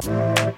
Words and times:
Heute 0.00 0.54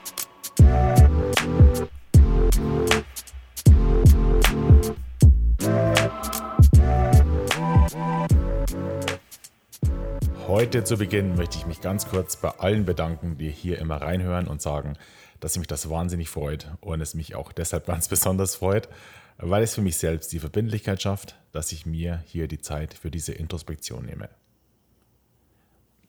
zu 10.84 10.96
Beginn 10.96 11.34
möchte 11.34 11.58
ich 11.58 11.66
mich 11.66 11.80
ganz 11.80 12.08
kurz 12.08 12.36
bei 12.36 12.50
allen 12.50 12.84
bedanken, 12.84 13.36
die 13.36 13.50
hier 13.50 13.80
immer 13.80 13.96
reinhören 13.96 14.46
und 14.46 14.62
sagen, 14.62 14.96
dass 15.40 15.58
mich 15.58 15.66
das 15.66 15.90
wahnsinnig 15.90 16.28
freut 16.28 16.68
und 16.80 17.00
es 17.00 17.14
mich 17.14 17.34
auch 17.34 17.50
deshalb 17.50 17.84
ganz 17.86 18.06
besonders 18.06 18.54
freut, 18.54 18.88
weil 19.38 19.64
es 19.64 19.74
für 19.74 19.82
mich 19.82 19.96
selbst 19.96 20.32
die 20.32 20.38
Verbindlichkeit 20.38 21.02
schafft, 21.02 21.34
dass 21.50 21.72
ich 21.72 21.84
mir 21.84 22.22
hier 22.26 22.46
die 22.46 22.60
Zeit 22.60 22.94
für 22.94 23.10
diese 23.10 23.32
Introspektion 23.32 24.06
nehme. 24.06 24.28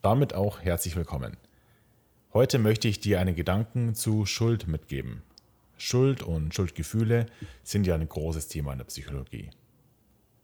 Damit 0.03 0.35
auch 0.35 0.61
herzlich 0.61 0.95
willkommen. 0.95 1.35
Heute 2.33 2.57
möchte 2.57 2.87
ich 2.87 2.99
dir 2.99 3.19
einen 3.19 3.35
Gedanken 3.35 3.93
zu 3.93 4.25
Schuld 4.25 4.67
mitgeben. 4.67 5.21
Schuld 5.77 6.23
und 6.23 6.51
Schuldgefühle 6.51 7.27
sind 7.61 7.85
ja 7.85 7.93
ein 7.93 8.09
großes 8.09 8.47
Thema 8.47 8.71
in 8.71 8.79
der 8.79 8.85
Psychologie. 8.85 9.51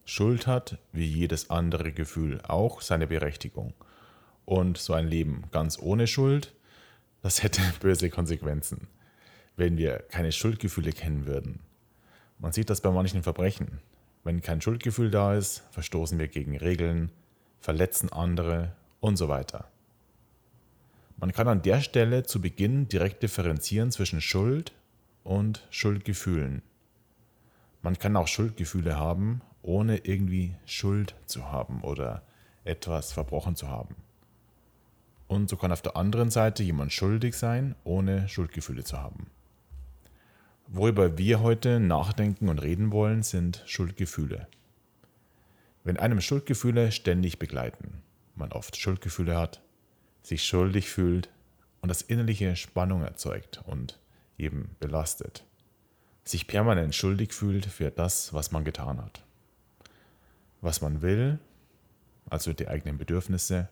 Schuld 0.06 0.46
hat, 0.46 0.78
wie 0.92 1.08
jedes 1.08 1.50
andere 1.50 1.92
Gefühl, 1.92 2.42
auch 2.48 2.82
seine 2.82 3.08
Berechtigung. 3.08 3.74
Und 4.46 4.78
so 4.78 4.94
ein 4.94 5.08
Leben 5.08 5.46
ganz 5.52 5.80
ohne 5.80 6.06
Schuld, 6.06 6.54
das 7.24 7.42
hätte 7.42 7.62
böse 7.80 8.12
Konsequenzen, 8.12 8.88
wenn 9.56 9.80
wir 9.80 9.98
keine 10.10 10.32
Schuldgefühle 10.32 10.92
kennen 10.92 11.26
würden. 11.26 11.60
Man 12.38 12.52
sieht 12.52 12.70
das 12.70 12.82
bei 12.82 12.92
manchen 12.92 13.24
Verbrechen. 13.24 13.80
Wenn 14.24 14.42
kein 14.42 14.62
Schuldgefühl 14.62 15.10
da 15.10 15.34
ist, 15.34 15.64
verstoßen 15.72 16.20
wir 16.20 16.28
gegen 16.28 16.56
Regeln, 16.56 17.12
verletzen 17.60 18.14
andere 18.14 18.74
und 19.00 19.18
so 19.18 19.28
weiter. 19.28 19.72
Man 21.20 21.34
kann 21.34 21.50
an 21.50 21.62
der 21.62 21.82
Stelle 21.82 22.24
zu 22.24 22.40
Beginn 22.40 22.88
direkt 22.88 23.24
differenzieren 23.24 23.92
zwischen 23.92 24.22
Schuld 24.22 24.72
und 25.24 25.68
Schuldgefühlen. 25.70 26.62
Man 27.82 28.00
kann 28.00 28.16
auch 28.16 28.28
Schuldgefühle 28.28 28.98
haben, 28.98 29.42
ohne 29.62 29.98
irgendwie 29.98 30.56
Schuld 30.66 31.16
zu 31.26 31.52
haben 31.52 31.82
oder 31.82 32.24
etwas 32.64 33.12
verbrochen 33.12 33.58
zu 33.58 33.68
haben. 33.68 33.96
Und 35.28 35.50
so 35.50 35.58
kann 35.58 35.74
auf 35.74 35.82
der 35.82 35.98
anderen 35.98 36.32
Seite 36.32 36.64
jemand 36.64 36.94
schuldig 36.94 37.36
sein, 37.36 37.76
ohne 37.84 38.30
Schuldgefühle 38.30 38.86
zu 38.86 38.98
haben. 38.98 39.28
Worüber 40.68 41.18
wir 41.18 41.42
heute 41.42 41.82
nachdenken 41.82 42.48
und 42.48 42.60
reden 42.60 42.92
wollen, 42.92 43.24
sind 43.24 43.64
Schuldgefühle. 43.66 44.48
Wenn 45.84 45.98
einem 45.98 46.22
Schuldgefühle 46.22 46.92
ständig 46.94 47.40
begleiten, 47.40 48.02
man 48.36 48.54
oft 48.54 48.78
Schuldgefühle 48.78 49.38
hat, 49.38 49.62
sich 50.22 50.44
schuldig 50.44 50.90
fühlt 50.90 51.30
und 51.82 51.90
das 51.90 52.02
innerliche 52.02 52.56
Spannung 52.56 53.04
erzeugt 53.04 53.62
und 53.66 54.00
eben 54.38 54.76
belastet, 54.80 55.44
sich 56.24 56.48
permanent 56.48 56.94
schuldig 56.96 57.34
fühlt 57.34 57.66
für 57.66 57.92
das, 57.92 58.34
was 58.34 58.52
man 58.52 58.64
getan 58.64 59.02
hat. 59.02 59.24
Was 60.62 60.82
man 60.82 61.02
will, 61.02 61.40
also 62.30 62.54
die 62.54 62.68
eigenen 62.68 62.98
Bedürfnisse, 62.98 63.70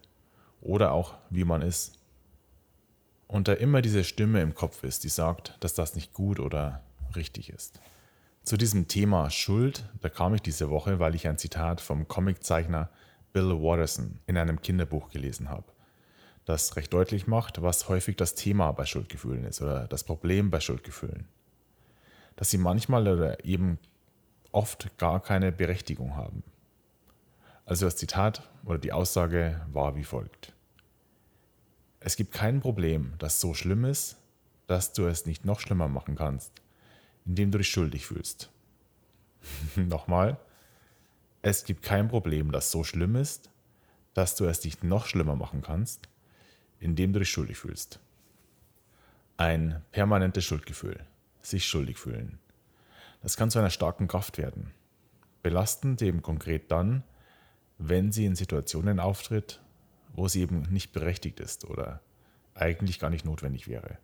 oder 0.62 0.92
auch 0.92 1.16
wie 1.30 1.44
man 1.44 1.62
ist. 1.62 1.98
Und 3.28 3.48
da 3.48 3.54
immer 3.54 3.82
diese 3.82 4.04
Stimme 4.04 4.42
im 4.42 4.56
Kopf 4.56 4.84
ist, 4.84 5.04
die 5.04 5.09
sagt, 5.09 5.56
dass 5.59 5.73
das 5.73 5.95
nicht 5.95 6.14
gut 6.14 6.39
oder 6.39 6.82
richtig 7.16 7.50
ist. 7.50 7.80
Zu 8.44 8.56
diesem 8.56 8.88
Thema 8.88 9.30
Schuld, 9.30 9.89
da 10.02 10.09
kam 10.09 10.34
ich 10.34 10.42
diese 10.42 10.70
Woche, 10.70 11.00
weil 11.00 11.16
ich 11.16 11.28
ein 11.28 11.38
Zitat 11.38 11.82
vom 11.82 12.08
Comiczeichner 12.08 12.89
Bill 13.34 13.61
Watterson 13.61 14.20
in 14.26 14.38
einem 14.38 14.61
Kinderbuch 14.61 15.09
gelesen 15.09 15.50
habe, 15.50 15.66
das 16.48 16.78
recht 16.78 16.94
deutlich 16.94 17.28
macht, 17.28 17.62
was 17.62 17.90
häufig 17.90 18.16
das 18.16 18.34
Thema 18.34 18.72
bei 18.72 18.86
Schuldgefühlen 18.86 19.44
ist 19.44 19.62
oder 19.62 19.86
das 19.90 20.06
Problem 20.06 20.50
bei 20.50 20.62
Schuldgefühlen. 20.62 21.28
Dass 22.38 22.50
sie 22.50 22.58
manchmal 22.58 23.06
oder 23.06 23.44
eben 23.44 23.80
oft 24.54 24.98
gar 24.98 25.22
keine 25.22 25.52
Berechtigung 25.52 26.16
haben. 26.16 26.44
Also 27.66 27.86
das 27.86 27.98
Zitat 27.98 28.49
oder 28.64 28.77
die 28.77 28.94
Aussage 28.94 29.60
war 29.73 29.98
wie 29.98 30.05
folgt. 30.05 30.54
Es 31.99 32.16
gibt 32.16 32.32
kein 32.32 32.61
Problem, 32.61 33.16
das 33.17 33.42
so 33.42 33.54
schlimm 33.54 33.83
ist, 33.83 34.16
dass 34.67 34.93
du 34.93 35.05
es 35.05 35.26
nicht 35.26 35.43
noch 35.43 35.60
schlimmer 35.60 35.89
machen 35.89 36.16
kannst, 36.16 36.54
indem 37.26 37.52
du 37.52 37.58
dich 37.58 37.70
schuldig 37.70 38.05
fühlst. 38.05 38.49
Nochmal. 39.76 40.38
Es 41.42 41.66
gibt 41.66 41.83
kein 41.83 42.08
Problem, 42.08 42.54
das 42.54 42.72
so 42.72 42.86
schlimm 42.86 43.17
ist, 43.17 43.49
dass 44.14 44.36
du 44.36 44.45
es 44.45 44.64
nicht 44.64 44.86
noch 44.86 45.08
schlimmer 45.08 45.36
machen 45.36 45.61
kannst, 45.61 46.08
indem 46.80 47.14
du 47.14 47.20
dich 47.20 47.30
schuldig 47.30 47.58
fühlst. 47.58 47.99
Ein 49.38 49.82
permanentes 49.92 50.43
Schuldgefühl, 50.43 50.99
sich 51.42 51.65
schuldig 51.65 51.98
fühlen. 51.98 52.39
Das 53.21 53.38
kann 53.38 53.52
zu 53.52 53.60
einer 53.60 53.70
starken 53.70 54.08
Kraft 54.08 54.38
werden. 54.38 54.71
Belastend 55.43 56.02
eben 56.02 56.21
konkret 56.21 56.71
dann, 56.71 57.04
wenn 57.77 58.11
sie 58.11 58.26
in 58.26 58.36
Situationen 58.36 58.99
auftritt, 58.99 59.61
wo 60.14 60.27
sie 60.27 60.42
eben 60.42 60.64
nicht 60.70 60.92
berechtigt 60.93 61.39
ist 61.39 61.66
oder 61.66 62.02
eigentlich 62.55 62.99
gar 62.99 63.10
nicht 63.10 63.26
notwendig 63.26 63.67
wäre. 63.67 63.98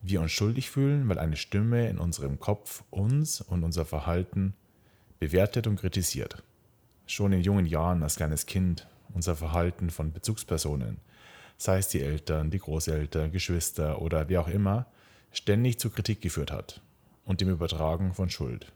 Wir 0.00 0.20
uns 0.20 0.32
schuldig 0.32 0.70
fühlen, 0.70 1.08
weil 1.08 1.18
eine 1.18 1.36
Stimme 1.36 1.88
in 1.88 1.98
unserem 1.98 2.38
Kopf 2.38 2.84
uns 2.90 3.40
und 3.40 3.64
unser 3.64 3.84
Verhalten 3.84 4.54
bewertet 5.18 5.66
und 5.66 5.76
kritisiert. 5.76 6.42
Schon 7.06 7.32
in 7.32 7.40
jungen 7.40 7.66
Jahren 7.66 8.02
als 8.02 8.16
kleines 8.16 8.46
Kind 8.46 8.86
unser 9.12 9.34
Verhalten 9.36 9.90
von 9.90 10.12
Bezugspersonen, 10.12 10.98
sei 11.58 11.78
es 11.78 11.88
die 11.88 12.00
Eltern, 12.00 12.50
die 12.50 12.60
Großeltern, 12.60 13.32
Geschwister 13.32 14.00
oder 14.00 14.28
wer 14.28 14.40
auch 14.40 14.48
immer, 14.48 14.86
ständig 15.32 15.78
zur 15.78 15.92
Kritik 15.92 16.22
geführt 16.22 16.52
hat 16.52 16.80
und 17.26 17.40
dem 17.40 17.50
Übertragen 17.50 18.14
von 18.14 18.30
Schuld. 18.30 18.72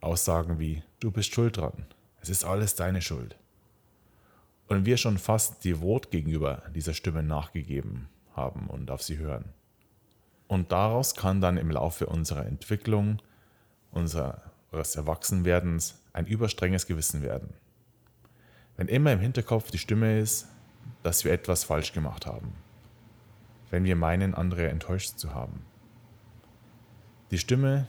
Aussagen 0.00 0.60
wie 0.60 0.82
du 1.00 1.10
bist 1.10 1.32
schuld 1.32 1.56
dran, 1.56 1.86
es 2.20 2.28
ist 2.28 2.44
alles 2.44 2.74
deine 2.74 3.00
Schuld. 3.00 3.36
Und 4.68 4.86
wir 4.86 4.98
schon 4.98 5.18
fast 5.18 5.64
devot 5.64 6.10
gegenüber 6.10 6.62
dieser 6.74 6.94
Stimme 6.94 7.22
nachgegeben 7.22 8.08
haben 8.34 8.68
und 8.68 8.90
auf 8.90 9.02
sie 9.02 9.18
hören. 9.18 9.46
Und 10.46 10.72
daraus 10.72 11.14
kann 11.14 11.40
dann 11.40 11.56
im 11.56 11.70
Laufe 11.70 12.06
unserer 12.06 12.46
Entwicklung, 12.46 13.20
unseres 13.90 14.96
Erwachsenwerdens, 14.96 16.00
ein 16.12 16.26
überstrenges 16.26 16.86
Gewissen 16.86 17.22
werden. 17.22 17.54
Wenn 18.76 18.88
immer 18.88 19.12
im 19.12 19.20
Hinterkopf 19.20 19.70
die 19.70 19.78
Stimme 19.78 20.18
ist, 20.18 20.48
dass 21.02 21.24
wir 21.24 21.32
etwas 21.32 21.64
falsch 21.64 21.92
gemacht 21.92 22.26
haben. 22.26 22.52
Wenn 23.70 23.84
wir 23.84 23.96
meinen, 23.96 24.34
andere 24.34 24.68
enttäuscht 24.68 25.18
zu 25.18 25.34
haben. 25.34 25.64
Die 27.30 27.38
Stimme, 27.38 27.88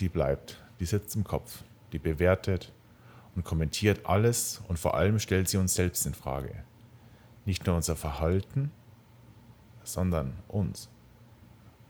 die 0.00 0.08
bleibt, 0.08 0.62
die 0.80 0.86
sitzt 0.86 1.16
im 1.16 1.24
Kopf, 1.24 1.64
die 1.92 1.98
bewertet, 1.98 2.72
und 3.34 3.44
kommentiert 3.44 4.06
alles 4.06 4.62
und 4.68 4.78
vor 4.78 4.94
allem 4.94 5.18
stellt 5.18 5.48
sie 5.48 5.56
uns 5.56 5.74
selbst 5.74 6.06
in 6.06 6.14
Frage. 6.14 6.62
Nicht 7.44 7.66
nur 7.66 7.76
unser 7.76 7.96
Verhalten, 7.96 8.70
sondern 9.82 10.34
uns. 10.48 10.88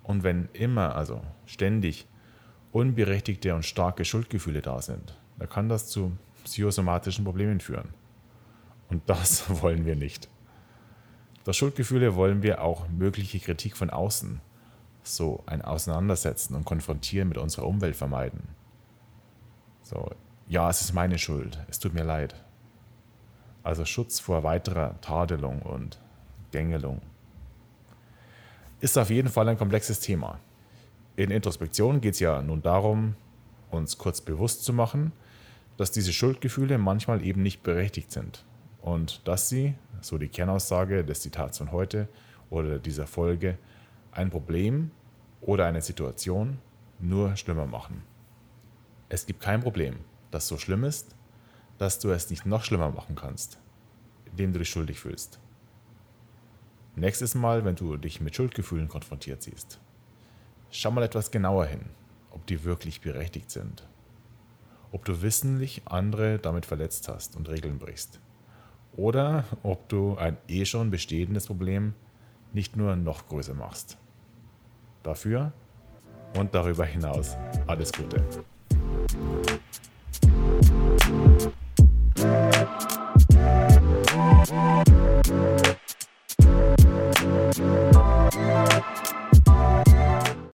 Und 0.03 0.23
wenn 0.23 0.49
immer, 0.53 0.97
also 0.97 1.23
ständig, 1.47 2.07
unberechtigte 2.73 3.55
und 3.55 3.65
starke 3.65 4.05
Schuldgefühle 4.05 4.61
da 4.61 4.83
sind, 4.83 5.19
dann 5.39 5.49
kann 5.49 5.69
das 5.69 5.87
zu 5.87 6.17
psychosomatischen 6.45 7.25
Problemen 7.25 7.61
führen. 7.61 7.95
Und 8.89 9.03
das 9.09 9.49
wollen 9.63 9.87
wir 9.87 9.97
nicht. 9.97 10.29
Durch 11.45 11.59
Schuldgefühle 11.59 12.15
wollen 12.15 12.43
wir 12.43 12.63
auch 12.63 12.89
mögliche 12.89 13.39
Kritik 13.39 13.77
von 13.77 13.91
außen, 13.91 14.41
so 15.03 15.43
ein 15.47 15.63
Auseinandersetzen 15.63 16.55
und 16.55 16.65
Konfrontieren 16.65 17.29
mit 17.29 17.39
unserer 17.39 17.67
Umwelt 17.67 17.97
vermeiden. 17.97 18.49
So, 19.83 20.11
ja, 20.49 20.71
es 20.71 20.81
ist 20.81 20.95
meine 20.95 21.19
Schuld, 21.19 21.59
es 21.69 21.79
tut 21.79 21.93
mir 21.93 22.05
leid. 22.05 22.35
Also 23.63 23.85
Schutz 23.85 24.21
vor 24.21 24.43
weiterer 24.43 25.01
Tadelung 25.01 25.63
und 25.63 26.01
Gängelung. 26.51 27.03
Ist 28.81 28.99
auf 28.99 29.11
jeden 29.11 29.29
Fall 29.29 29.49
ein 29.49 29.59
komplexes 29.59 30.01
Thema. 30.01 30.41
In 31.17 31.31
Introspektion 31.31 32.01
geht 32.01 32.15
es 32.15 32.21
ja 32.21 32.43
nun 32.43 32.63
darum, 32.63 33.17
uns 33.71 33.99
kurz 33.99 34.21
bewusst 34.21 34.65
zu 34.65 34.73
machen, 34.73 35.13
dass 35.77 35.91
diese 35.91 36.13
Schuldgefühle 36.13 36.79
manchmal 36.79 37.25
eben 37.25 37.43
nicht 37.43 37.63
berechtigt 37.63 38.13
sind 38.13 38.45
und 38.81 39.27
dass 39.27 39.49
sie, 39.49 39.75
so 40.05 40.19
die 40.19 40.29
Kernaussage 40.29 41.05
des 41.05 41.21
Zitats 41.21 41.59
von 41.59 41.73
heute 41.73 42.09
oder 42.51 42.79
dieser 42.79 43.07
Folge, 43.07 43.59
ein 44.13 44.31
Problem 44.31 44.91
oder 45.41 45.67
eine 45.67 45.83
Situation 45.83 46.59
nur 47.01 47.37
schlimmer 47.37 47.67
machen. 47.67 48.03
Es 49.09 49.27
gibt 49.27 49.41
kein 49.41 49.61
Problem, 49.61 49.97
das 50.31 50.49
so 50.49 50.59
schlimm 50.59 50.85
ist, 50.85 51.15
dass 51.79 51.99
du 51.99 52.11
es 52.11 52.31
nicht 52.31 52.47
noch 52.47 52.65
schlimmer 52.65 52.91
machen 52.91 53.17
kannst, 53.17 53.59
indem 54.25 54.53
du 54.53 54.59
dich 54.59 54.71
schuldig 54.71 55.01
fühlst. 55.01 55.41
Nächstes 56.97 57.35
Mal, 57.35 57.65
wenn 57.65 57.75
du 57.75 57.97
dich 57.97 58.21
mit 58.21 58.37
Schuldgefühlen 58.37 58.89
konfrontiert 58.89 59.43
siehst, 59.43 59.81
schau 60.71 60.93
mal 60.93 61.03
etwas 61.03 61.31
genauer 61.31 61.67
hin, 61.67 61.87
ob 62.31 62.47
die 62.47 62.65
wirklich 62.65 63.01
berechtigt 63.01 63.51
sind. 63.51 63.89
Ob 64.93 65.05
du 65.05 65.23
wissentlich 65.23 65.83
andere 65.87 66.39
damit 66.39 66.67
verletzt 66.67 67.09
hast 67.09 67.35
und 67.35 67.49
Regeln 67.49 67.79
brichst. 67.79 68.21
Oder 68.97 69.45
ob 69.63 69.89
du 69.89 70.17
ein 70.17 70.37
eh 70.49 70.65
schon 70.65 70.91
bestehendes 70.91 71.47
Problem 71.47 71.95
nicht 72.53 72.77
nur 72.77 72.95
noch 72.97 73.27
größer 73.29 73.55
machst. 73.55 73.99
Dafür 75.03 75.53
und 76.39 76.55
darüber 76.55 76.85
hinaus 76.85 77.37
alles 77.67 77.93
Gute. 77.93 78.23